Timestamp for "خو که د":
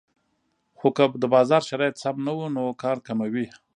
0.77-1.23